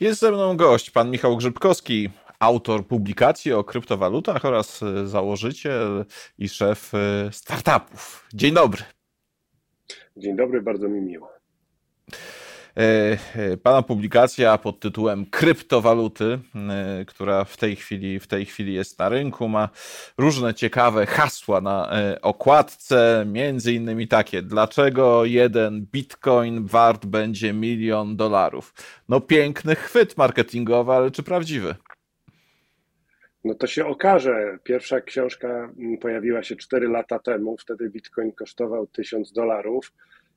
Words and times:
Jest 0.00 0.20
ze 0.20 0.32
mną 0.32 0.56
gość, 0.56 0.90
pan 0.90 1.10
Michał 1.10 1.36
Grzybkowski, 1.36 2.10
autor 2.38 2.86
publikacji 2.86 3.52
o 3.52 3.64
kryptowalutach 3.64 4.44
oraz 4.44 4.80
założyciel 5.04 6.04
i 6.38 6.48
szef 6.48 6.92
startupów. 7.32 8.26
Dzień 8.34 8.54
dobry. 8.54 8.82
Dzień 10.16 10.36
dobry, 10.36 10.62
bardzo 10.62 10.88
mi 10.88 11.00
miło. 11.00 11.28
E, 12.76 13.18
e, 13.36 13.56
pana 13.56 13.82
publikacja 13.82 14.58
pod 14.58 14.80
tytułem 14.80 15.26
Kryptowaluty, 15.26 16.38
e, 16.54 17.04
która 17.04 17.44
w 17.44 17.56
tej 17.56 17.76
chwili, 17.76 18.20
w 18.20 18.26
tej 18.26 18.44
chwili 18.44 18.74
jest 18.74 18.98
na 18.98 19.08
rynku, 19.08 19.48
ma 19.48 19.68
różne 20.18 20.54
ciekawe 20.54 21.06
hasła 21.06 21.60
na 21.60 21.90
okładce, 22.22 23.24
między 23.26 23.72
innymi 23.72 24.08
takie, 24.08 24.42
dlaczego 24.42 25.24
jeden 25.24 25.86
bitcoin 25.92 26.66
wart 26.66 27.06
będzie 27.06 27.52
milion 27.52 28.16
dolarów? 28.16 28.74
No 29.08 29.20
piękny 29.20 29.74
chwyt 29.74 30.16
marketingowy, 30.16 30.92
ale 30.92 31.10
czy 31.10 31.22
prawdziwy? 31.22 31.74
No 33.44 33.54
to 33.54 33.66
się 33.66 33.86
okaże. 33.86 34.58
Pierwsza 34.64 35.00
książka 35.00 35.72
pojawiła 36.00 36.42
się 36.42 36.56
4 36.56 36.88
lata 36.88 37.18
temu, 37.18 37.56
wtedy 37.56 37.90
bitcoin 37.90 38.32
kosztował 38.32 38.86
1000 38.86 39.32
dolarów. 39.32 39.92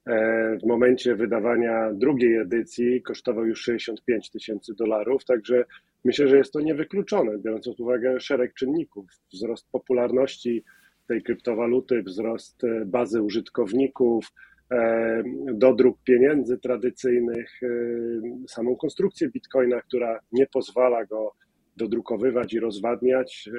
E, 0.09 0.57
w 0.57 0.67
momencie 0.67 1.15
wydawania 1.15 1.93
drugiej 1.93 2.37
edycji 2.37 3.01
kosztował 3.01 3.45
już 3.45 3.61
65 3.61 4.29
tysięcy 4.29 4.73
dolarów, 4.73 5.25
także 5.25 5.65
myślę, 6.05 6.27
że 6.27 6.37
jest 6.37 6.53
to 6.53 6.61
niewykluczone, 6.61 7.37
biorąc 7.37 7.65
pod 7.65 7.79
uwagę 7.79 8.19
szereg 8.19 8.53
czynników. 8.53 9.05
Wzrost 9.33 9.67
popularności 9.71 10.63
tej 11.07 11.23
kryptowaluty, 11.23 12.03
wzrost 12.03 12.63
e, 12.63 12.85
bazy 12.85 13.21
użytkowników, 13.21 14.25
e, 14.71 15.23
dodruk 15.53 15.97
pieniędzy 16.03 16.57
tradycyjnych, 16.57 17.59
samą 18.47 18.75
konstrukcję 18.75 19.29
bitcoina, 19.29 19.81
która 19.81 20.19
nie 20.31 20.47
pozwala 20.47 21.05
go 21.05 21.33
dodrukowywać 21.77 22.53
i 22.53 22.59
rozwadniać. 22.59 23.49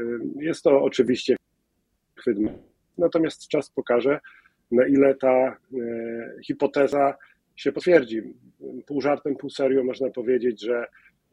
Jest 0.40 0.62
to 0.62 0.82
oczywiście 0.82 1.36
chwyt. 2.16 2.38
Natomiast 2.98 3.48
czas 3.48 3.70
pokaże, 3.70 4.20
na 4.70 4.86
ile 4.86 5.14
ta 5.14 5.28
e, 5.28 5.56
hipoteza 6.44 7.16
się 7.56 7.72
potwierdzi. 7.72 8.22
Pół 8.86 9.00
żartem, 9.00 9.36
pół 9.36 9.50
serio 9.50 9.84
można 9.84 10.10
powiedzieć, 10.10 10.62
że 10.62 10.86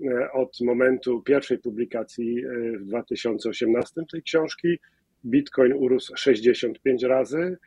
e, 0.05 0.31
od 0.31 0.61
momentu 0.61 1.21
pierwszej 1.21 1.59
publikacji 1.59 2.45
e, 2.45 2.77
w 2.77 2.85
2018 2.85 4.01
tej 4.11 4.23
książki 4.23 4.79
Bitcoin 5.25 5.73
urósł 5.73 6.13
65 6.15 7.03
razy. 7.03 7.57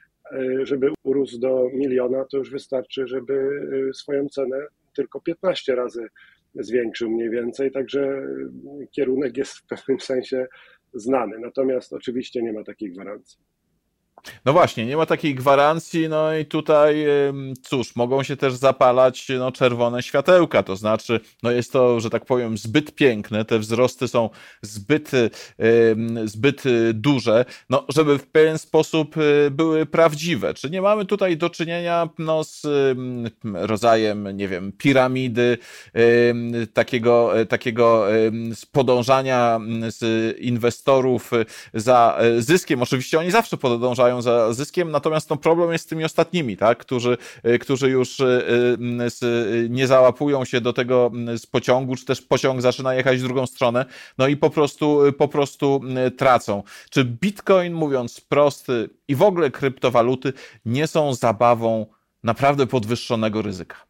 Żeby 0.63 0.91
urósł 1.05 1.39
do 1.39 1.71
miliona, 1.75 2.25
to 2.25 2.39
już 2.39 2.51
wystarczy, 2.51 3.07
żeby 3.07 3.61
swoją 3.95 4.29
cenę 4.29 4.57
tylko 4.97 5.21
15 5.21 5.75
razy 5.75 6.07
zwiększył 6.55 7.11
mniej 7.11 7.31
więcej, 7.31 7.71
także 7.71 8.23
kierunek 8.91 9.37
jest 9.37 9.53
w 9.53 9.67
pewnym 9.67 10.01
sensie 10.01 10.47
znany. 10.95 11.39
Natomiast 11.39 11.93
oczywiście 11.93 12.43
nie 12.43 12.53
ma 12.53 12.65
takiej 12.65 12.93
gwarancji. 12.93 13.39
No 14.45 14.53
właśnie, 14.53 14.87
nie 14.87 14.97
ma 14.97 15.07
takiej 15.07 15.35
gwarancji, 15.35 16.09
no 16.09 16.37
i 16.37 16.45
tutaj, 16.45 17.07
cóż, 17.63 17.97
mogą 17.97 18.23
się 18.23 18.37
też 18.37 18.55
zapalać 18.55 19.27
no, 19.39 19.53
czerwone 19.53 20.03
światełka, 20.03 20.63
to 20.63 20.77
znaczy, 20.77 21.21
no 21.43 21.51
jest 21.51 21.73
to, 21.73 22.01
że 22.01 22.11
tak 22.11 22.25
powiem, 22.25 22.59
zbyt 22.59 22.95
piękne, 22.95 23.45
te 23.45 23.59
wzrosty 23.59 24.09
są 24.09 24.31
zbyt, 24.63 25.11
zbyt 26.25 26.63
duże, 26.95 27.45
no, 27.71 27.85
żeby 27.89 28.19
w 28.19 28.27
pewien 28.27 28.59
sposób 28.59 29.17
y, 29.17 29.51
były 29.51 29.87
prawdziwe. 29.87 30.55
Czy 30.55 30.71
nie 30.71 30.83
mamy 30.83 31.05
tutaj 31.05 31.37
do 31.37 31.51
czynienia 31.51 32.09
no, 32.19 32.45
z 32.45 32.67
rodzajem, 33.55 34.37
nie 34.37 34.49
wiem, 34.49 34.73
piramidy, 34.79 35.59
takiego, 36.73 37.33
takiego 37.49 38.07
podążania 38.73 39.61
z 39.89 40.01
inwestorów 40.39 41.31
za 41.75 42.17
e, 42.19 42.43
zyskiem? 42.43 42.83
Oczywiście 42.83 43.19
oni 43.19 43.31
zawsze 43.31 43.57
podążają 43.57 44.10
za 44.19 44.53
zyskiem, 44.53 44.91
natomiast 44.91 45.31
no, 45.31 45.37
problem 45.37 45.73
jest 45.73 45.85
z 45.85 45.89
tymi 45.89 46.05
ostatnimi, 46.05 46.57
tak? 46.57 46.79
którzy, 46.79 47.17
y, 47.47 47.59
którzy 47.59 47.91
już 47.91 48.21
y, 48.21 48.45
y, 49.23 49.69
nie 49.71 49.87
załapują 49.87 50.45
się 50.45 50.61
do 50.61 50.73
tego 50.73 51.11
z 51.37 51.47
pociągu, 51.47 51.97
czy 51.97 52.05
też 52.05 52.23
pociąg 52.23 52.61
zaczyna 52.61 52.95
jechać 52.95 53.19
w 53.19 53.23
drugą 53.23 53.47
stronę, 53.47 53.85
no 54.19 54.29
i 54.29 54.37
po 54.37 54.51
prostu, 54.51 55.01
po 55.19 55.29
prostu 55.29 55.81
tracą. 56.17 56.63
Czy 56.91 57.05
Bitcoin, 57.05 57.75
mówiąc 57.75 58.21
prosty, 58.21 58.91
i 59.09 59.15
w 59.15 59.23
ogóle 59.23 59.51
kryptowaluty 59.51 60.33
nie 60.65 60.87
są 60.87 61.15
zabawą 61.15 61.87
naprawdę 62.23 62.67
podwyższonego 62.67 63.43
ryzyka? 63.43 63.90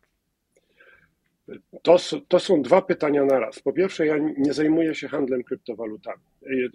To, 1.83 1.97
to 2.29 2.41
są 2.41 2.63
dwa 2.63 2.83
pytania 2.83 3.25
na 3.25 3.39
raz. 3.39 3.61
Po 3.61 3.73
pierwsze, 3.73 4.07
ja 4.07 4.17
nie 4.39 4.53
zajmuję 4.53 4.95
się 4.95 5.09
handlem 5.09 5.45
kryptowalutami, 5.45 6.23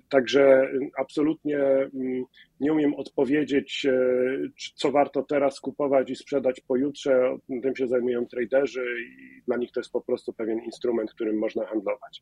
także 0.09 0.69
absolutnie 0.97 1.58
mm, 1.58 2.25
nie 2.59 2.74
umiem 2.74 2.94
odpowiedzieć, 2.94 3.85
e, 3.85 4.00
co 4.75 4.91
warto 4.91 5.24
teraz 5.24 5.59
kupować 5.59 6.09
i 6.09 6.16
sprzedać 6.16 6.62
pojutrze. 6.62 7.38
Tym 7.64 7.75
się 7.75 7.88
zajmują 7.88 8.25
traderzy 8.25 8.85
i 9.09 9.41
dla 9.47 9.58
nich 9.58 9.72
to 9.72 9.80
jest 9.80 9.91
po 9.91 10.02
prostu 10.02 10.34
pewien 10.34 10.59
instrument, 10.59 11.14
którym 11.14 11.38
można 11.38 11.66
handlować. 11.66 12.22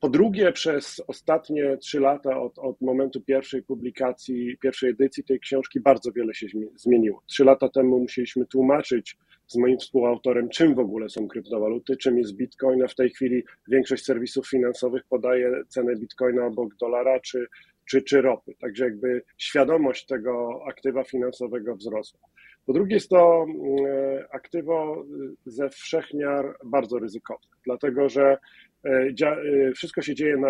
Po 0.00 0.08
drugie, 0.08 0.52
przez 0.52 1.02
ostatnie 1.06 1.76
trzy 1.76 2.00
lata 2.00 2.40
od, 2.40 2.58
od, 2.58 2.80
momentu 2.80 3.20
pierwszej 3.20 3.62
publikacji, 3.62 4.58
pierwszej 4.62 4.90
edycji 4.90 5.24
tej 5.24 5.40
książki 5.40 5.80
bardzo 5.80 6.12
wiele 6.12 6.34
się 6.34 6.46
zmieniło. 6.76 7.22
Trzy 7.26 7.44
lata 7.44 7.68
temu 7.68 7.98
musieliśmy 7.98 8.46
tłumaczyć 8.46 9.16
z 9.46 9.56
moim 9.56 9.78
współautorem, 9.78 10.48
czym 10.48 10.74
w 10.74 10.78
ogóle 10.78 11.08
są 11.08 11.28
kryptowaluty, 11.28 11.96
czym 11.96 12.18
jest 12.18 12.36
bitcoin, 12.36 12.82
a 12.82 12.88
w 12.88 12.94
tej 12.94 13.10
chwili 13.10 13.44
większość 13.68 14.04
serwisów 14.04 14.48
finansowych 14.48 15.02
podaje 15.08 15.50
cenę 15.68 15.96
bitcoina 15.96 16.46
obok 16.46 16.76
dolara 16.76 17.20
czy, 17.20 17.46
czy, 17.84 18.02
czy 18.02 18.20
ropy. 18.20 18.54
Także 18.60 18.84
jakby 18.84 19.22
świadomość 19.38 20.06
tego 20.06 20.60
aktywa 20.68 21.04
finansowego 21.04 21.76
wzrosła. 21.76 22.20
Po 22.66 22.72
drugie 22.72 22.94
jest 22.94 23.08
to 23.08 23.46
mm, 23.48 24.24
aktywo 24.30 25.04
ze 25.46 25.70
wszechmiar 25.70 26.56
bardzo 26.64 26.98
ryzykowne, 26.98 27.48
dlatego 27.64 28.08
że 28.08 28.22
E, 28.22 28.36
e, 28.36 28.67
wszystko 29.74 30.02
się 30.02 30.14
dzieje 30.14 30.36
na 30.36 30.48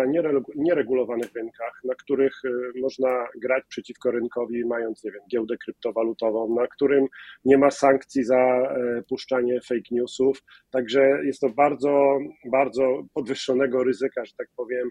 nieregulowanych 0.55 1.33
rynkach, 1.33 1.81
na 1.83 1.95
których 1.95 2.33
e, 2.45 2.49
można 2.81 3.27
grać 3.41 3.63
przeciwko 3.69 4.11
rynkowi, 4.11 4.65
mając, 4.65 5.03
nie 5.03 5.11
wiem, 5.11 5.21
giełdę 5.31 5.57
kryptowalutową, 5.57 6.55
na 6.55 6.67
którym 6.67 7.07
nie 7.45 7.57
ma 7.57 7.71
sankcji 7.71 8.23
za 8.23 8.73
puszczanie 9.09 9.61
fake 9.61 9.89
newsów. 9.91 10.43
Także 10.71 11.01
jest 11.25 11.39
to 11.41 11.49
bardzo, 11.49 12.19
bardzo 12.51 13.03
podwyższonego 13.13 13.83
ryzyka, 13.83 14.25
że 14.25 14.33
tak 14.37 14.47
powiem, 14.55 14.89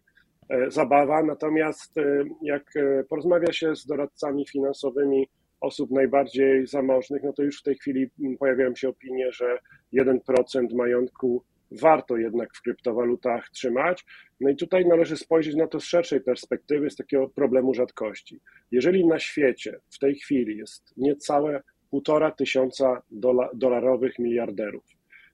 zabawa. 0.69 1.23
Natomiast 1.23 1.95
jak 2.43 2.73
porozmawia 3.09 3.53
się 3.53 3.77
z 3.77 3.87
doradcami 3.87 4.47
finansowymi 4.47 5.29
osób 5.61 5.91
najbardziej 5.91 6.67
zamożnych, 6.67 7.23
no 7.23 7.33
to 7.33 7.43
już 7.43 7.61
w 7.61 7.63
tej 7.63 7.75
chwili 7.75 8.11
pojawiają 8.39 8.75
się 8.75 8.89
opinie, 8.89 9.33
że 9.33 9.59
1% 9.93 10.75
majątku 10.75 11.45
warto 11.71 12.17
jednak 12.17 12.55
w 12.55 12.63
kryptowalutach 12.63 13.51
trzymać. 13.51 14.05
No 14.41 14.51
i 14.51 14.57
tutaj 14.57 14.87
należy 14.87 15.17
spojrzeć 15.17 15.55
na 15.55 15.67
to 15.67 15.81
z 15.81 15.85
szerszej 15.85 16.21
perspektywy, 16.21 16.91
z 16.91 16.97
takiego 16.97 17.29
problemu 17.29 17.75
rzadkości. 17.75 18.41
Jeżeli 18.71 19.07
na 19.07 19.19
świecie 19.19 19.81
w 19.91 19.99
tej 19.99 20.15
chwili 20.15 20.57
jest 20.57 20.95
niecałe 20.97 21.63
półtora 21.91 22.31
tysiąca 22.31 23.03
dola, 23.11 23.49
dolarowych 23.55 24.19
miliarderów 24.19 24.85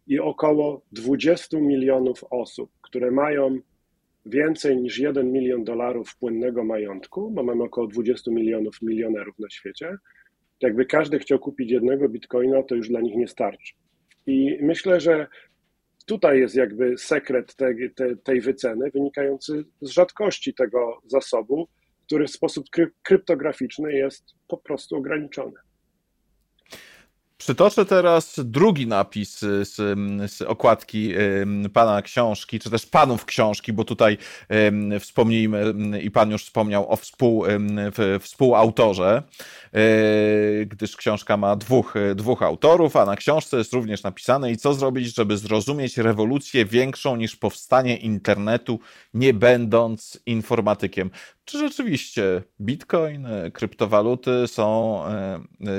i 0.07 0.21
około 0.21 0.83
20 0.93 1.59
milionów 1.59 2.25
osób, 2.31 2.71
które 2.83 3.11
mają 3.11 3.59
więcej 4.27 4.77
niż 4.77 4.99
1 4.99 5.33
milion 5.33 5.65
dolarów 5.65 6.17
płynnego 6.17 6.65
majątku, 6.65 7.31
bo 7.31 7.43
mamy 7.43 7.63
około 7.63 7.87
20 7.87 8.31
milionów 8.31 8.83
milionerów 8.83 9.39
na 9.39 9.51
świecie, 9.51 9.97
jakby 10.61 10.87
każdy 10.87 11.19
chciał 11.19 11.39
kupić 11.39 11.71
jednego 11.71 12.09
bitcoina, 12.09 12.63
to 12.63 12.75
już 12.75 12.89
dla 12.89 13.01
nich 13.01 13.17
nie 13.17 13.29
starczy. 13.29 13.75
I 14.27 14.59
myślę, 14.61 15.01
że 15.01 15.27
tutaj 16.05 16.39
jest 16.39 16.55
jakby 16.55 16.99
sekret 16.99 17.55
tej, 17.55 17.95
tej, 17.95 18.19
tej 18.19 18.41
wyceny 18.41 18.91
wynikający 18.91 19.65
z 19.81 19.91
rzadkości 19.91 20.55
tego 20.55 21.03
zasobu, 21.07 21.69
który 22.07 22.27
w 22.27 22.31
sposób 22.31 22.65
kryptograficzny 23.03 23.93
jest 23.93 24.25
po 24.49 24.57
prostu 24.57 24.97
ograniczony. 24.97 25.57
Przytoczę 27.45 27.87
teraz 27.87 28.35
drugi 28.45 28.87
napis 28.87 29.39
z, 29.39 29.75
z, 30.31 30.43
okładki 30.43 31.13
pana 31.73 32.03
książki, 32.03 32.61
czy 32.61 32.71
też 32.71 32.87
panów 32.87 33.25
książki, 33.25 33.73
bo 33.73 33.85
tutaj 33.85 34.19
wspomnijmy, 35.01 35.75
i 36.03 36.11
pan 36.11 36.31
już 36.31 36.45
wspomniał 36.45 36.93
o 36.93 36.97
współ, 36.97 37.45
współautorze, 38.21 39.23
e, 39.73 39.81
gdyż 40.67 40.97
książka 40.97 41.37
ma 41.37 41.57
dwóch, 41.57 41.95
dwóch 42.15 42.43
autorów, 42.43 42.97
a 42.97 43.05
na 43.05 43.17
książce 43.17 43.57
jest 43.57 43.73
również 43.73 44.03
napisane 44.03 44.53
i 44.53 44.57
co 44.57 44.75
zrobić, 44.75 45.15
żeby 45.15 45.37
zrozumieć 45.37 45.99
rewolucję 45.99 46.65
większą 46.65 47.17
niż 47.17 47.37
powstanie 47.37 47.97
internetu, 47.97 48.79
nie 49.15 49.35
będąc 49.35 50.21
informatykiem. 50.27 51.11
Czy 51.45 51.59
rzeczywiście 51.59 52.43
Bitcoin, 52.61 53.27
kryptowaluty 53.53 54.47
są 54.47 55.01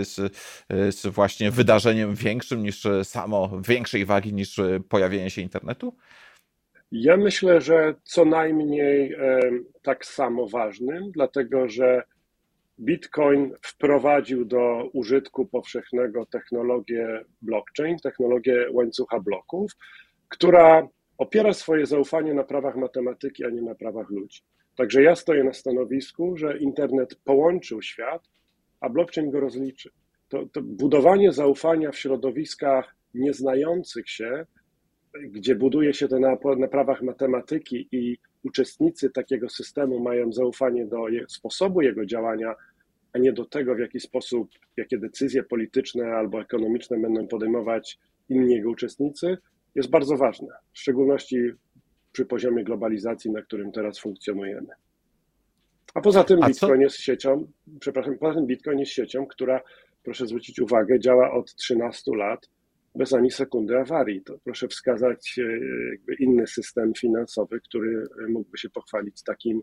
z, 0.04 0.36
z 0.96 1.06
właśnie 1.08 1.52
wydarzeniem 1.52 2.16
większym 2.16 2.64
niż 2.64 2.88
samo, 3.04 3.62
większej 3.68 4.06
wagi 4.06 4.34
niż 4.34 4.60
pojawienie 4.90 5.30
się 5.30 5.42
internetu? 5.42 5.96
Ja 6.92 7.18
myślę, 7.18 7.62
że 7.62 7.96
co 8.04 8.26
najmniej 8.26 9.16
tak 9.82 10.06
samo 10.06 10.48
ważnym, 10.48 11.12
dlatego 11.12 11.70
że 11.70 12.04
Bitcoin 12.80 13.54
wprowadził 13.62 14.46
do 14.46 14.90
użytku 14.94 15.46
powszechnego 15.46 16.26
technologię 16.26 17.22
blockchain, 17.42 17.98
technologię 18.00 18.68
łańcucha 18.72 19.20
bloków, 19.20 19.72
która 20.30 20.88
opiera 21.18 21.54
swoje 21.54 21.86
zaufanie 21.86 22.34
na 22.34 22.44
prawach 22.44 22.76
matematyki, 22.76 23.46
a 23.46 23.50
nie 23.50 23.62
na 23.62 23.76
prawach 23.76 24.10
ludzi. 24.10 24.42
Także 24.76 25.04
ja 25.04 25.16
stoję 25.16 25.44
na 25.44 25.54
stanowisku, 25.54 26.38
że 26.38 26.58
internet 26.58 27.16
połączył 27.16 27.82
świat, 27.82 28.30
a 28.80 28.90
blockchain 28.90 29.32
go 29.32 29.40
rozliczy. 29.40 29.90
To, 30.30 30.46
to 30.46 30.62
budowanie 30.62 31.32
zaufania 31.32 31.92
w 31.92 31.98
środowiskach 31.98 32.96
nieznających 33.14 34.10
się, 34.10 34.46
gdzie 35.24 35.56
buduje 35.56 35.94
się 35.94 36.08
to 36.08 36.20
na, 36.20 36.38
na 36.58 36.68
prawach 36.68 37.02
matematyki 37.02 37.88
i 37.92 38.18
uczestnicy 38.44 39.10
takiego 39.10 39.50
systemu 39.50 40.00
mają 40.00 40.34
zaufanie 40.34 40.86
do 40.86 41.06
sposobu 41.28 41.82
jego 41.82 42.06
działania, 42.06 42.56
a 43.14 43.18
nie 43.18 43.34
do 43.34 43.46
tego, 43.46 43.76
w 43.76 43.80
jaki 43.80 44.00
sposób, 44.00 44.50
jakie 44.78 44.98
decyzje 44.98 45.44
polityczne 45.44 46.06
albo 46.06 46.42
ekonomiczne 46.42 47.00
będą 47.00 47.28
podejmować 47.28 48.00
inni 48.30 48.54
jego 48.54 48.70
uczestnicy, 48.70 49.38
jest 49.76 49.90
bardzo 49.90 50.18
ważne, 50.18 50.48
w 50.74 50.80
szczególności 50.80 51.52
przy 52.12 52.26
poziomie 52.26 52.64
globalizacji, 52.64 53.32
na 53.32 53.42
którym 53.42 53.72
teraz 53.72 54.00
funkcjonujemy. 54.00 54.68
A 55.94 56.02
poza 56.02 56.24
tym 56.24 56.44
a 56.44 56.48
Bitcoin 56.48 56.76
co? 56.76 56.82
jest 56.82 56.98
siecią, 56.98 57.48
przepraszam, 57.80 58.18
poza 58.18 58.34
tym 58.34 58.46
Bitcoin 58.46 58.80
jest 58.80 58.92
siecią, 58.92 59.28
która, 59.28 59.62
proszę 60.04 60.28
zwrócić 60.28 60.60
uwagę, 60.60 61.00
działa 61.00 61.32
od 61.32 61.56
13 61.56 62.12
lat 62.16 62.50
bez 62.96 63.14
ani 63.14 63.32
sekundy 63.32 63.78
awarii. 63.78 64.22
To 64.22 64.38
proszę 64.44 64.68
wskazać 64.68 65.40
e, 65.40 66.14
inny 66.20 66.48
system 66.48 66.94
finansowy, 66.98 67.60
który 67.62 68.08
mógłby 68.30 68.58
się 68.58 68.70
pochwalić 68.70 69.24
takim, 69.24 69.62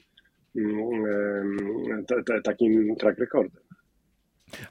mm, 0.57 2.05
takim 2.45 2.97
track 2.97 3.19
recordem. 3.19 3.63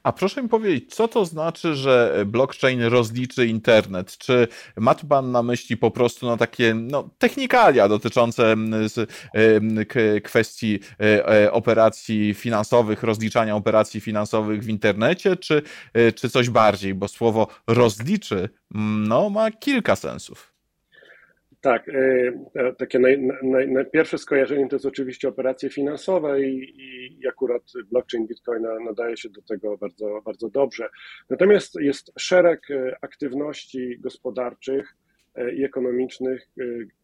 A 0.04 0.12
proszę 0.12 0.44
mi 0.44 0.50
powiedzieć, 0.50 0.96
co 0.96 1.08
to 1.08 1.26
znaczy, 1.26 1.76
że 1.76 2.24
blockchain 2.26 2.82
rozliczy 2.84 3.48
internet? 3.48 4.18
Czy 4.18 4.48
ma 4.78 4.96
tu 4.96 5.08
Pan 5.08 5.32
na 5.32 5.44
myśli 5.44 5.78
po 5.78 5.92
prostu 5.92 6.26
no, 6.26 6.38
takie 6.38 6.74
no, 6.74 7.10
technikalia 7.18 7.88
dotyczące 7.88 8.56
kwestii 10.24 10.80
e, 11.00 11.30
e, 11.44 11.52
operacji 11.52 12.34
finansowych, 12.34 13.04
rozliczania 13.04 13.56
operacji 13.56 14.02
finansowych 14.02 14.64
w 14.64 14.70
internecie, 14.70 15.36
czy, 15.36 15.62
e, 15.94 16.12
czy 16.12 16.30
coś 16.30 16.50
bardziej? 16.50 16.94
Bo 16.94 17.08
słowo 17.08 17.48
rozliczy 17.68 18.50
no, 19.08 19.30
ma 19.30 19.52
kilka 19.52 19.96
sensów. 19.96 20.51
Tak, 21.62 21.90
e, 21.90 21.94
e, 22.56 22.74
takie 22.74 23.00
naj, 23.00 23.22
naj, 23.44 23.68
naj, 23.68 23.86
pierwsze 23.92 24.18
skojarzenie 24.18 24.68
to 24.68 24.76
jest 24.76 24.86
oczywiście 24.86 25.28
operacje 25.28 25.70
finansowe 25.70 26.42
i, 26.42 26.74
i 27.22 27.28
akurat 27.28 27.64
blockchain 27.92 28.28
Bitcoina 28.28 28.80
nadaje 28.86 29.18
się 29.18 29.30
do 29.30 29.42
tego 29.42 29.78
bardzo, 29.78 30.22
bardzo 30.26 30.50
dobrze. 30.50 30.90
Natomiast 31.30 31.76
jest 31.76 32.12
szereg 32.20 32.72
e, 32.72 32.96
aktywności 33.02 34.00
gospodarczych 34.00 34.96
i 35.56 35.64
ekonomicznych, 35.64 36.50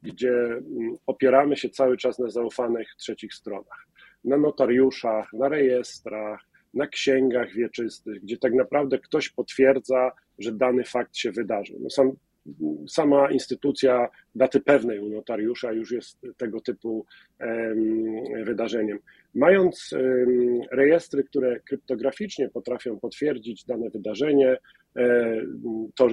gdzie 0.02 0.34
mm, 0.34 0.98
opieramy 1.06 1.58
się 1.58 1.70
cały 1.70 1.98
czas 1.98 2.20
na 2.20 2.30
zaufanych 2.30 2.96
trzecich 2.98 3.34
stronach. 3.34 3.88
Na 4.24 4.38
notariuszach, 4.38 5.34
na 5.34 5.50
rejestrach, 5.50 6.42
na 6.74 6.88
księgach 6.88 7.54
wieczystych, 7.54 8.22
gdzie 8.22 8.38
tak 8.38 8.54
naprawdę 8.54 9.00
ktoś 9.00 9.30
potwierdza, 9.30 10.12
że 10.40 10.52
dany 10.52 10.84
fakt 10.84 11.18
się 11.18 11.32
wydarzył. 11.32 11.78
No 11.80 11.90
sam 11.90 12.12
sama 12.88 13.32
instytucja 13.32 14.10
daty 14.36 14.60
pewnej 14.60 15.00
u 15.00 15.10
notariusza 15.10 15.72
już 15.72 15.92
jest 15.92 16.20
tego 16.38 16.62
typu 16.62 17.06
wydarzeniem. 18.46 19.00
Mając 19.36 19.94
rejestry, 20.72 21.24
które 21.24 21.60
kryptograficznie 21.60 22.50
potrafią 22.50 23.00
potwierdzić 23.00 23.66
dane 23.66 23.90
wydarzenie, 23.90 24.58
e, 24.96 25.42
to 25.96 26.08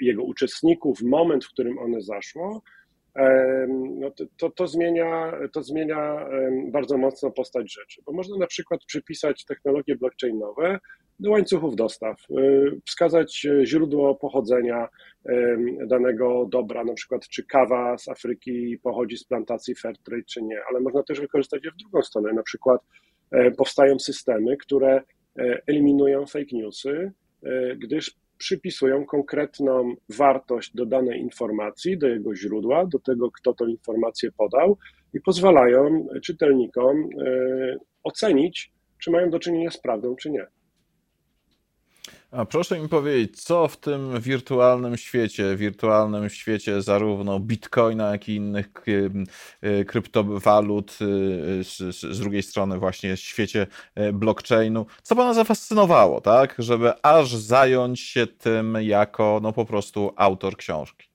jego 0.00 0.22
uczestników, 0.22 1.02
moment, 1.02 1.44
w 1.44 1.48
którym 1.48 1.78
one 1.78 2.00
zaszło, 2.00 2.62
no 3.78 4.10
to, 4.10 4.24
to, 4.36 4.50
to, 4.50 4.66
zmienia, 4.66 5.32
to 5.52 5.62
zmienia 5.62 6.26
bardzo 6.70 6.98
mocno 6.98 7.30
postać 7.30 7.72
rzeczy, 7.72 8.02
bo 8.06 8.12
można 8.12 8.36
na 8.36 8.46
przykład 8.46 8.84
przypisać 8.84 9.44
technologie 9.44 9.96
blockchainowe 9.96 10.78
do 11.20 11.30
łańcuchów 11.30 11.76
dostaw, 11.76 12.16
y, 12.30 12.80
wskazać 12.86 13.46
źródło 13.64 14.14
pochodzenia 14.14 14.88
danego 15.86 16.46
dobra, 16.50 16.84
na 16.84 16.94
przykład 16.94 17.28
czy 17.28 17.46
kawa 17.46 17.98
z 17.98 18.08
Afryki 18.08 18.78
pochodzi 18.82 19.16
z 19.16 19.24
plantacji 19.24 19.74
Fairtrade, 19.74 20.22
czy 20.22 20.42
nie, 20.42 20.60
ale 20.70 20.80
można 20.80 21.02
też 21.02 21.20
wykorzystać 21.20 21.64
je 21.64 21.70
w 21.70 21.76
drugą 21.76 22.02
stronę, 22.02 22.32
na 22.32 22.42
przykład 22.42 22.80
e, 23.30 23.50
powstają 23.50 23.98
systemy, 23.98 24.56
które 24.56 25.02
e, 25.38 25.62
eliminują 25.66 26.26
fake 26.26 26.56
newsy, 26.56 27.12
e, 27.42 27.76
gdyż 27.76 28.14
przypisują 28.42 29.06
konkretną 29.06 29.94
wartość 30.08 30.74
do 30.74 30.86
danej 30.86 31.20
informacji, 31.20 31.98
do 31.98 32.08
jego 32.08 32.34
źródła, 32.34 32.86
do 32.86 32.98
tego, 32.98 33.30
kto 33.30 33.54
tą 33.54 33.66
informację 33.66 34.32
podał 34.32 34.78
i 35.14 35.20
pozwalają 35.20 36.06
czytelnikom 36.24 37.08
ocenić, 38.02 38.72
czy 38.98 39.10
mają 39.10 39.30
do 39.30 39.38
czynienia 39.38 39.70
z 39.70 39.78
prawdą, 39.78 40.16
czy 40.16 40.30
nie. 40.30 40.46
A 42.32 42.44
proszę 42.44 42.80
mi 42.80 42.88
powiedzieć, 42.88 43.42
co 43.42 43.68
w 43.68 43.76
tym 43.76 44.20
wirtualnym 44.20 44.96
świecie, 44.96 45.56
wirtualnym 45.56 46.30
świecie 46.30 46.82
zarówno 46.82 47.40
bitcoina, 47.40 48.10
jak 48.10 48.28
i 48.28 48.34
innych 48.34 48.66
e, 49.60 49.84
kryptowalut, 49.84 50.90
e, 50.90 51.64
z, 51.64 51.96
z 51.96 52.20
drugiej 52.20 52.42
strony 52.42 52.78
właśnie 52.78 53.16
świecie 53.16 53.66
blockchainu, 54.12 54.86
co 55.02 55.16
Pana 55.16 55.34
zafascynowało, 55.34 56.20
tak, 56.20 56.54
żeby 56.58 57.02
aż 57.02 57.34
zająć 57.34 58.00
się 58.00 58.26
tym 58.26 58.78
jako 58.80 59.40
no 59.42 59.52
po 59.52 59.64
prostu 59.64 60.12
autor 60.16 60.56
książki? 60.56 61.08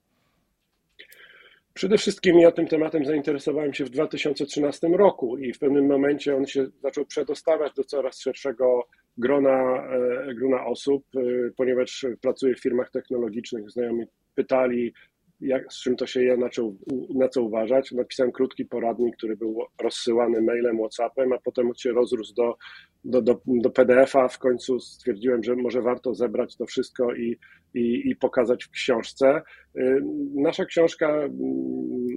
Przede 1.74 1.98
wszystkim 1.98 2.40
ja 2.40 2.52
tym 2.52 2.68
tematem 2.68 3.06
zainteresowałem 3.06 3.74
się 3.74 3.86
w 3.86 3.90
2013 3.90 4.88
roku 4.88 5.38
i 5.38 5.54
w 5.54 5.60
pewnym 5.60 5.86
momencie 5.86 6.36
on 6.36 6.46
się 6.46 6.68
zaczął 6.84 7.06
przedostawać 7.06 7.74
do 7.74 7.84
coraz 7.84 8.20
szerszego 8.20 8.88
grona, 9.18 9.88
e, 9.88 10.34
grona 10.36 10.66
osób, 10.66 11.04
e, 11.16 11.20
ponieważ 11.58 12.06
pracuję 12.22 12.56
w 12.56 12.62
firmach 12.62 12.92
technologicznych. 12.92 13.72
Znajomi 13.72 14.06
pytali, 14.36 14.94
jak, 15.42 15.74
z 15.74 15.82
czym 15.82 15.96
to 15.96 16.08
się 16.08 16.24
je, 16.24 16.38
na 16.38 16.50
co, 16.50 16.74
na 17.16 17.30
co 17.30 17.42
uważać. 17.42 17.92
Napisałem 17.92 18.32
krótki 18.32 18.66
poradnik, 18.66 19.18
który 19.18 19.38
był 19.38 19.66
rozsyłany 19.82 20.42
mailem, 20.42 20.78
WhatsAppem, 20.78 21.34
a 21.34 21.38
potem 21.38 21.72
się 21.76 21.92
rozrósł 21.92 22.34
do, 22.34 22.58
do, 23.06 23.22
do, 23.22 23.42
do 23.46 23.70
PDF-a. 23.70 24.28
W 24.28 24.40
końcu 24.40 24.80
stwierdziłem, 24.80 25.44
że 25.44 25.56
może 25.56 25.82
warto 25.82 26.14
zebrać 26.14 26.58
to 26.58 26.66
wszystko 26.66 27.16
i, 27.16 27.38
i, 27.74 28.10
i 28.10 28.16
pokazać 28.16 28.64
w 28.64 28.70
książce. 28.70 29.42
E, 29.76 30.00
nasza 30.36 30.66
książka, 30.66 31.30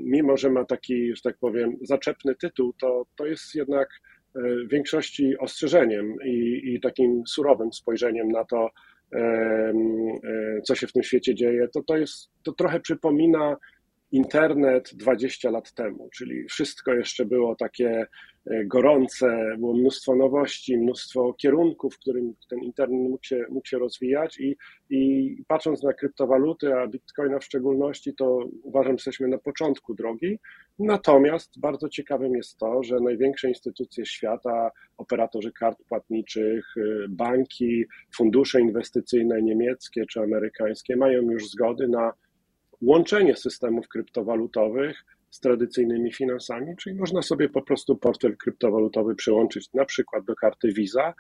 mimo 0.05 0.37
że 0.37 0.51
ma 0.51 0.65
taki, 0.65 1.17
że 1.17 1.23
tak 1.23 1.39
powiem, 1.39 1.77
zaczepny 1.83 2.35
tytuł, 2.35 2.73
to, 2.81 3.07
to 3.17 3.27
jest 3.27 3.55
jednak 3.55 3.89
w 4.35 4.69
większości 4.71 5.39
ostrzeżeniem 5.39 6.15
i, 6.25 6.63
i 6.65 6.81
takim 6.81 7.23
surowym 7.27 7.73
spojrzeniem 7.73 8.29
na 8.29 8.45
to, 8.45 8.71
e, 9.13 9.73
co 10.65 10.75
się 10.75 10.87
w 10.87 10.93
tym 10.93 11.03
świecie 11.03 11.35
dzieje, 11.35 11.69
to, 11.69 11.83
to, 11.83 11.97
jest, 11.97 12.31
to 12.43 12.53
trochę 12.53 12.81
przypomina 12.81 13.57
internet 14.13 14.91
20 14.95 15.51
lat 15.51 15.73
temu, 15.73 16.09
czyli 16.13 16.45
wszystko 16.45 16.95
jeszcze 16.95 17.25
było 17.25 17.57
takie 17.57 18.07
e, 18.47 18.65
gorące, 18.65 19.57
było 19.59 19.75
mnóstwo 19.75 20.17
nowości, 20.17 20.79
mnóstwo 20.79 21.35
kierunków, 21.35 21.95
w 21.95 21.99
którym 21.99 22.35
ten 22.51 22.59
internet 22.59 23.01
mógł 23.01 23.25
się, 23.25 23.45
mógł 23.51 23.69
się 23.69 23.79
rozwijać 23.79 24.41
i, 24.41 24.57
i 24.91 25.45
patrząc 25.49 25.83
na 25.83 25.93
kryptowaluty, 25.93 26.75
a 26.75 26.87
bitcoina 26.87 27.39
w 27.39 27.45
szczególności, 27.45 28.15
to 28.15 28.39
uważam, 28.63 28.93
że 28.93 28.95
jesteśmy 28.97 29.29
na 29.29 29.39
początku 29.39 29.95
drogi. 29.95 30.39
Natomiast 30.79 31.61
bardzo 31.61 31.89
ciekawym 31.89 32.37
jest 32.37 32.59
to, 32.59 32.83
że 32.83 33.01
największe 33.01 33.49
instytucje 33.49 34.07
świata, 34.07 34.71
operatorzy 34.97 35.53
kart 35.53 35.79
płatniczych, 35.89 36.77
y, 36.77 37.07
banki, 37.09 37.85
fundusze 38.17 38.61
inwestycyjne 38.61 39.43
niemieckie 39.43 40.07
czy 40.07 40.21
amerykańskie 40.21 40.97
mają 40.97 41.23
już 41.23 41.51
zgody 41.51 41.89
na 41.89 42.13
łączenie 42.83 43.37
systemów 43.37 43.89
kryptowalutowych 43.89 45.05
z 45.31 45.41
tradycyjnymi 45.41 46.13
finansami, 46.13 46.77
czyli 46.77 46.97
można 46.97 47.23
sobie 47.23 47.49
po 47.49 47.63
prostu 47.63 47.97
portfel 47.97 48.37
kryptowalutowy 48.37 49.15
przyłączyć 49.15 49.73
na 49.73 49.85
przykład 49.85 50.25
do 50.25 50.35
karty 50.35 50.73
Visa 50.73 51.15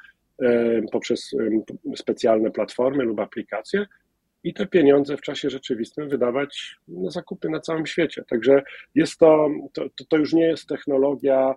poprzez 0.92 1.30
specjalne 1.96 2.50
platformy 2.50 3.04
lub 3.04 3.20
aplikacje 3.20 3.86
i 4.44 4.54
te 4.54 4.66
pieniądze 4.66 5.16
w 5.16 5.20
czasie 5.20 5.50
rzeczywistym 5.50 6.08
wydawać 6.08 6.76
na 6.88 7.10
zakupy 7.10 7.48
na 7.48 7.60
całym 7.60 7.86
świecie. 7.86 8.24
Także 8.28 8.62
jest 8.94 9.18
to, 9.18 9.48
to, 9.72 9.84
to 10.08 10.16
już 10.16 10.32
nie 10.32 10.46
jest 10.46 10.68
technologia 10.68 11.54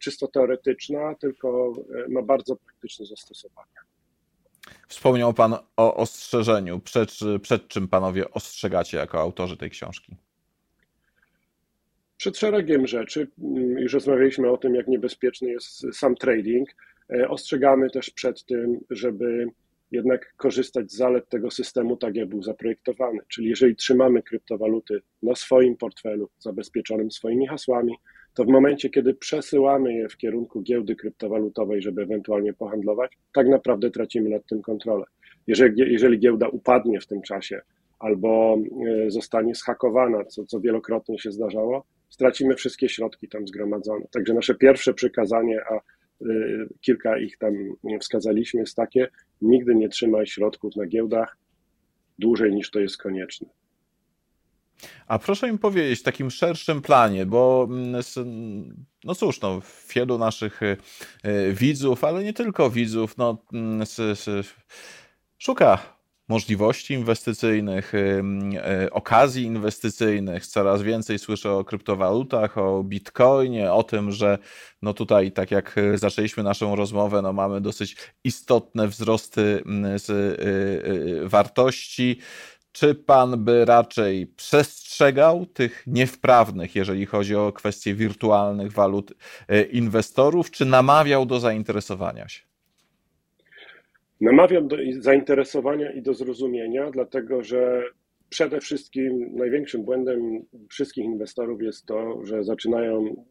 czysto 0.00 0.28
teoretyczna, 0.28 1.14
tylko 1.14 1.72
ma 2.08 2.22
bardzo 2.22 2.56
praktyczne 2.56 3.06
zastosowania. 3.06 3.80
Wspomniał 4.88 5.34
Pan 5.34 5.54
o 5.76 5.96
ostrzeżeniu. 5.96 6.80
Przed, 6.80 7.10
przed 7.42 7.68
czym 7.68 7.88
Panowie 7.88 8.30
ostrzegacie 8.30 8.96
jako 8.96 9.20
autorzy 9.20 9.56
tej 9.56 9.70
książki? 9.70 10.16
Przed 12.16 12.38
szeregiem 12.38 12.86
rzeczy. 12.86 13.28
Już 13.78 13.92
rozmawialiśmy 13.92 14.50
o 14.50 14.56
tym, 14.56 14.74
jak 14.74 14.88
niebezpieczny 14.88 15.50
jest 15.50 15.86
sam 15.92 16.14
trading. 16.14 16.68
E, 17.10 17.28
ostrzegamy 17.28 17.90
też 17.90 18.10
przed 18.10 18.44
tym, 18.44 18.80
żeby 18.90 19.46
jednak 19.90 20.34
korzystać 20.36 20.92
z 20.92 20.96
zalet 20.96 21.28
tego 21.28 21.50
systemu 21.50 21.96
tak, 21.96 22.16
jak 22.16 22.28
był 22.28 22.42
zaprojektowany. 22.42 23.18
Czyli 23.28 23.48
jeżeli 23.48 23.76
trzymamy 23.76 24.22
kryptowaluty 24.22 25.02
na 25.22 25.34
swoim 25.34 25.76
portfelu, 25.76 26.28
zabezpieczonym 26.38 27.10
swoimi 27.10 27.46
hasłami, 27.46 27.94
to 28.34 28.44
w 28.44 28.48
momencie, 28.48 28.90
kiedy 28.90 29.14
przesyłamy 29.14 29.94
je 29.94 30.08
w 30.08 30.16
kierunku 30.16 30.62
giełdy 30.62 30.96
kryptowalutowej, 30.96 31.82
żeby 31.82 32.02
ewentualnie 32.02 32.52
pohandlować, 32.52 33.12
tak 33.32 33.48
naprawdę 33.48 33.90
tracimy 33.90 34.30
nad 34.30 34.46
tym 34.46 34.62
kontrolę. 34.62 35.04
Jeżeli, 35.46 35.92
jeżeli 35.92 36.18
giełda 36.18 36.48
upadnie 36.48 37.00
w 37.00 37.06
tym 37.06 37.22
czasie 37.22 37.60
albo 37.98 38.58
e, 38.86 39.10
zostanie 39.10 39.54
schakowana, 39.54 40.24
co, 40.24 40.44
co 40.44 40.60
wielokrotnie 40.60 41.18
się 41.18 41.32
zdarzało, 41.32 41.84
stracimy 42.10 42.54
wszystkie 42.54 42.88
środki 42.88 43.28
tam 43.28 43.48
zgromadzone. 43.48 44.06
Także 44.10 44.34
nasze 44.34 44.54
pierwsze 44.54 44.94
przykazanie, 44.94 45.60
a 45.70 45.80
Y, 46.22 46.68
kilka 46.80 47.18
ich 47.18 47.38
tam 47.38 47.54
wskazaliśmy, 48.00 48.60
jest 48.60 48.76
takie: 48.76 49.08
nigdy 49.42 49.74
nie 49.74 49.88
trzymaj 49.88 50.26
środków 50.26 50.76
na 50.76 50.86
giełdach 50.86 51.36
dłużej 52.18 52.54
niż 52.54 52.70
to 52.70 52.80
jest 52.80 52.98
konieczne. 52.98 53.48
A 55.06 55.18
proszę 55.18 55.52
mi 55.52 55.58
powiedzieć 55.58 56.00
w 56.00 56.02
takim 56.02 56.30
szerszym 56.30 56.82
planie, 56.82 57.26
bo 57.26 57.68
mm, 57.70 58.02
no 59.04 59.14
cóż, 59.14 59.40
no, 59.40 59.60
wielu 59.94 60.18
naszych 60.18 60.62
y, 60.62 60.76
y, 61.26 61.54
widzów, 61.54 62.04
ale 62.04 62.24
nie 62.24 62.32
tylko 62.32 62.70
widzów, 62.70 63.16
no, 63.16 63.38
mm, 63.52 63.86
szuka 65.38 65.78
możliwości 66.28 66.94
inwestycyjnych, 66.94 67.94
y, 67.94 68.22
okazji 68.90 69.44
inwestycyjnych. 69.44 70.46
Coraz 70.46 70.82
więcej 70.82 71.18
słyszę 71.18 71.52
o 71.52 71.64
kryptowalutach, 71.64 72.58
o 72.58 72.84
bitcoinie, 72.84 73.72
o 73.72 73.82
tym, 73.82 74.12
że 74.12 74.38
no 74.82 74.94
tutaj, 74.94 75.32
tak 75.32 75.50
jak 75.50 75.76
zaczęliśmy 75.94 76.42
naszą 76.42 76.76
rozmowę, 76.76 77.22
no 77.22 77.32
mamy 77.32 77.60
dosyć 77.60 77.96
istotne 78.24 78.88
wzrosty 78.88 79.62
mm, 79.66 79.98
z 79.98 80.10
wartości. 81.30 82.18
Czy 82.74 82.94
pan 82.94 83.44
by 83.44 83.64
raczej 83.64 84.26
przestrzegał 84.26 85.46
tych 85.46 85.84
niewprawnych, 85.86 86.74
jeżeli 86.74 87.06
chodzi 87.06 87.34
o 87.34 87.52
kwestie 87.52 87.94
wirtualnych 87.94 88.72
walut 88.72 89.12
inwestorów, 89.72 90.50
czy 90.50 90.64
namawiał 90.64 91.26
do 91.26 91.40
zainteresowania 91.40 92.28
się? 92.28 92.42
Namawiam 94.20 94.68
do 94.68 94.76
zainteresowania 94.98 95.92
i 95.92 96.02
do 96.02 96.14
zrozumienia, 96.14 96.90
dlatego 96.90 97.42
że 97.42 97.82
przede 98.28 98.60
wszystkim 98.60 99.36
największym 99.36 99.84
błędem 99.84 100.44
wszystkich 100.70 101.04
inwestorów 101.04 101.62
jest 101.62 101.86
to, 101.86 102.24
że 102.24 102.44
zaczynają 102.44 103.26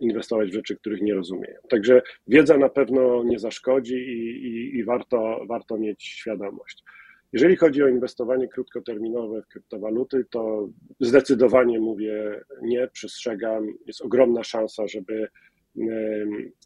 inwestować 0.00 0.50
w 0.50 0.54
rzeczy, 0.54 0.76
których 0.76 1.02
nie 1.02 1.14
rozumieją. 1.14 1.60
Także 1.68 2.02
wiedza 2.26 2.58
na 2.58 2.68
pewno 2.68 3.24
nie 3.24 3.38
zaszkodzi 3.38 3.94
i, 3.94 4.46
i, 4.46 4.76
i 4.78 4.84
warto, 4.84 5.40
warto 5.48 5.78
mieć 5.78 6.04
świadomość. 6.04 6.84
Jeżeli 7.32 7.56
chodzi 7.56 7.82
o 7.82 7.88
inwestowanie 7.88 8.48
krótkoterminowe 8.48 9.42
w 9.42 9.46
kryptowaluty, 9.46 10.24
to 10.30 10.68
zdecydowanie 11.00 11.80
mówię 11.80 12.40
nie, 12.62 12.88
przestrzegam. 12.88 13.66
Jest 13.86 14.00
ogromna 14.00 14.44
szansa, 14.44 14.88
żeby 14.88 15.28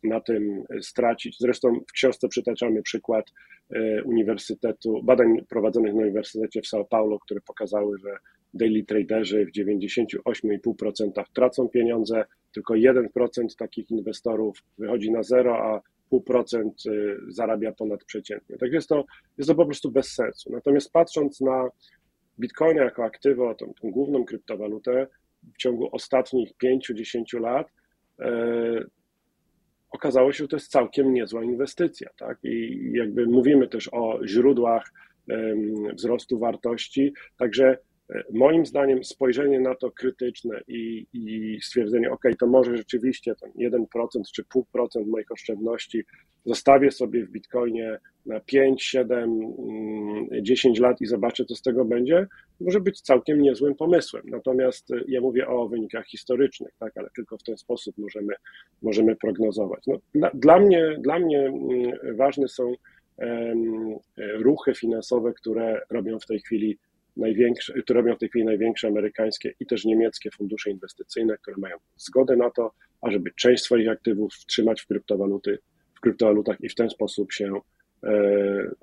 na 0.02 0.20
tym 0.20 0.64
stracić. 0.80 1.36
Zresztą 1.40 1.80
w 1.88 1.92
książce 1.92 2.28
przytaczamy 2.28 2.82
przykład 2.82 3.32
e, 3.70 4.02
uniwersytetu, 4.04 5.02
badań 5.02 5.44
prowadzonych 5.48 5.94
na 5.94 6.02
Uniwersytecie 6.02 6.62
w 6.62 6.66
São 6.66 6.84
Paulo, 6.90 7.18
które 7.18 7.40
pokazały, 7.40 7.98
że 7.98 8.16
daily 8.54 8.84
traderzy 8.84 9.46
w 9.46 9.50
98,5% 9.50 11.24
tracą 11.34 11.68
pieniądze, 11.68 12.24
tylko 12.52 12.74
1% 12.74 13.06
takich 13.58 13.90
inwestorów 13.90 14.62
wychodzi 14.78 15.10
na 15.10 15.22
zero, 15.22 15.58
a 15.58 15.80
0,5% 16.12 16.70
y, 16.86 17.18
zarabia 17.28 17.72
ponad 17.72 18.04
przeciętnie. 18.04 18.56
Tak 18.56 18.72
jest 18.72 18.88
to, 18.88 19.04
jest 19.38 19.48
to 19.48 19.54
po 19.54 19.66
prostu 19.66 19.90
bez 19.90 20.14
sensu. 20.14 20.52
Natomiast 20.52 20.92
patrząc 20.92 21.40
na 21.40 21.68
Bitcoina 22.40 22.84
jako 22.84 23.04
aktywo, 23.04 23.54
tą, 23.54 23.72
tą 23.82 23.90
główną 23.90 24.24
kryptowalutę 24.24 25.06
w 25.54 25.56
ciągu 25.58 25.88
ostatnich 25.92 26.50
5-10 26.64 27.40
lat, 27.40 27.66
E, 28.20 28.84
okazało 29.90 30.32
się, 30.32 30.44
że 30.44 30.48
to 30.48 30.56
jest 30.56 30.70
całkiem 30.70 31.14
niezła 31.14 31.44
inwestycja. 31.44 32.10
Tak? 32.18 32.38
I 32.42 32.90
jakby 32.92 33.26
mówimy 33.26 33.68
też 33.68 33.88
o 33.92 34.20
źródłach 34.26 34.92
wzrostu 35.94 36.38
wartości, 36.38 37.12
także 37.38 37.64
e, 37.68 37.78
moim 38.32 38.66
zdaniem 38.66 39.04
spojrzenie 39.04 39.60
na 39.60 39.74
to 39.74 39.90
krytyczne 39.90 40.60
i, 40.68 41.06
i 41.12 41.58
stwierdzenie, 41.62 42.10
ok, 42.10 42.22
to 42.38 42.46
może 42.46 42.76
rzeczywiście 42.76 43.34
ten 43.34 43.50
1% 43.50 43.86
czy 44.34 44.42
0,5% 44.42 45.06
moich 45.06 45.32
oszczędności 45.32 46.04
zostawię 46.44 46.90
sobie 46.90 47.26
w 47.26 47.30
Bitcoinie 47.30 47.98
na 48.26 48.40
5, 48.40 48.82
7, 48.82 49.40
10 50.42 50.78
lat 50.78 51.00
i 51.00 51.06
zobaczę, 51.06 51.44
co 51.44 51.54
z 51.54 51.62
tego 51.62 51.84
będzie, 51.84 52.26
może 52.60 52.80
być 52.80 53.00
całkiem 53.00 53.42
niezłym 53.42 53.74
pomysłem. 53.74 54.22
Natomiast 54.26 54.90
y, 54.90 55.04
ja 55.08 55.20
mówię 55.20 55.48
o 55.48 55.68
wynikach 55.68 56.06
historycznych, 56.06 56.74
tak, 56.78 56.92
ale 56.96 57.08
tylko 57.16 57.38
w 57.38 57.42
ten 57.42 57.56
sposób 57.56 57.98
możemy, 57.98 58.34
możemy 58.82 59.16
prognozować. 59.16 59.82
No, 59.86 59.98
dla, 60.14 60.30
dla, 60.34 60.58
mnie, 60.58 60.96
dla 60.98 61.18
mnie 61.18 61.40
mm, 61.40 62.16
ważne 62.16 62.48
są 62.48 62.74
ruchy 64.18 64.74
finansowe, 64.74 65.32
które 65.32 65.80
robią 65.90 66.18
w 66.18 66.26
tej 66.26 66.40
chwili 66.40 66.78
największe, 67.16 67.82
które 67.82 68.00
robią 68.00 68.16
w 68.16 68.18
tej 68.18 68.28
chwili 68.28 68.44
największe 68.44 68.88
amerykańskie 68.88 69.54
i 69.60 69.66
też 69.66 69.84
niemieckie 69.84 70.30
fundusze 70.30 70.70
inwestycyjne, 70.70 71.36
które 71.38 71.56
mają 71.56 71.76
zgodę 71.96 72.36
na 72.36 72.50
to, 72.50 72.72
ażeby 73.00 73.30
część 73.36 73.62
swoich 73.62 73.88
aktywów 73.88 74.32
trzymać 74.46 74.80
w 74.80 74.86
kryptowaluty, 74.86 75.58
w 75.94 76.00
kryptowalutach 76.00 76.56
i 76.60 76.68
w 76.68 76.74
ten 76.74 76.90
sposób 76.90 77.32
się 77.32 77.60
e, 78.04 78.10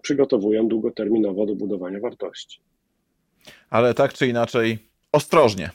przygotowują 0.01 0.67
długoterminowo 0.67 1.45
do 1.45 1.55
budowania 1.55 2.00
wartości 2.00 2.61
ale 3.69 3.93
tak 3.93 4.13
czy 4.13 4.27
inaczej 4.27 4.79
ostrożnie. 5.11 5.69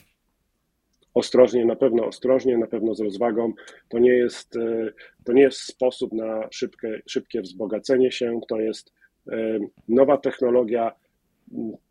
Ostrożnie, 1.13 1.65
na 1.65 1.75
pewno 1.75 2.05
ostrożnie, 2.05 2.57
na 2.57 2.67
pewno 2.67 2.95
z 2.95 2.99
rozwagą. 2.99 3.53
To 3.89 3.99
nie 3.99 4.11
jest, 4.11 4.55
e, 4.55 4.91
to 5.23 5.33
nie 5.33 5.41
jest 5.41 5.59
sposób 5.59 6.13
na 6.13 6.47
szybkie, 6.51 7.01
szybkie 7.05 7.41
wzbogacenie 7.41 8.11
się, 8.11 8.39
to 8.47 8.59
jest 8.59 8.93
e, 9.31 9.59
nowa 9.87 10.17
technologia. 10.17 10.91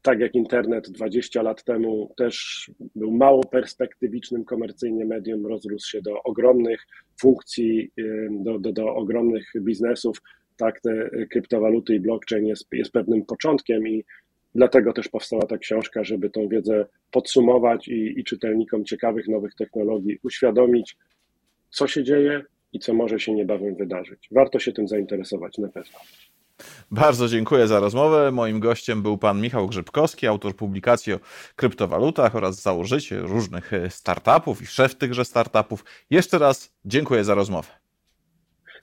Tak 0.03 0.21
jak 0.21 0.35
internet 0.35 0.91
20 0.91 1.43
lat 1.43 1.65
temu 1.65 2.15
też 2.17 2.67
był 2.95 3.11
mało 3.11 3.45
perspektywicznym 3.45 4.45
komercyjnie 4.45 5.05
medium, 5.05 5.47
rozrósł 5.47 5.91
się 5.91 6.03
do 6.03 6.23
ogromnych 6.23 6.87
funkcji, 7.21 7.91
do, 8.31 8.59
do, 8.59 8.73
do 8.73 8.95
ogromnych 8.95 9.53
biznesów. 9.61 10.23
Tak, 10.57 10.81
te 10.81 11.11
kryptowaluty 11.31 11.95
i 11.95 12.01
blockchain 12.01 12.47
jest, 12.47 12.67
jest 12.73 12.93
pewnym 12.93 13.25
początkiem 13.25 13.89
i 13.89 14.05
Dlatego 14.57 14.93
też 14.93 15.09
powstała 15.09 15.47
ta 15.47 15.59
książka, 15.59 16.05
żeby 16.05 16.31
tą 16.31 16.49
wiedzę 16.49 16.87
podsumować 17.11 17.89
i, 17.89 18.21
i 18.21 18.25
czytelnikom 18.25 18.85
ciekawych 18.85 19.29
nowych 19.29 19.55
technologii 19.55 20.19
uświadomić, 20.23 20.97
co 21.71 21.87
się 21.87 22.05
dzieje 22.05 22.43
i 22.73 22.79
co 22.79 22.95
może 22.95 23.21
się 23.21 23.33
niebawem 23.33 23.77
wydarzyć. 23.77 24.29
Warto 24.31 24.59
się 24.59 24.73
tym 24.73 24.89
zainteresować 24.89 25.59
na 25.59 25.69
pewno. 25.69 25.99
Bardzo 26.91 27.29
dziękuję 27.29 27.67
za 27.67 27.81
rozmowę. 27.81 28.33
Moim 28.33 28.61
gościem 28.61 29.03
był 29.03 29.19
pan 29.19 29.41
Michał 29.41 29.67
Grzybkowski, 29.67 30.27
autor 30.27 30.57
publikacji 30.57 31.13
o 31.13 31.19
kryptowalutach 31.57 32.37
oraz 32.37 32.63
założyciel 32.63 33.23
różnych 33.23 33.71
startupów 33.89 34.63
i 34.63 34.67
szef 34.67 34.95
tychże 34.95 35.25
startupów. 35.25 35.85
Jeszcze 36.11 36.39
raz 36.39 36.73
dziękuję 36.85 37.25
za 37.25 37.35
rozmowę. 37.35 37.69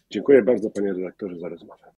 Dziękuję 0.10 0.41
bardzo 0.41 0.69
panie 0.69 0.93
redaktorze 0.93 1.39
za 1.39 1.50
rozmowę. 1.50 1.91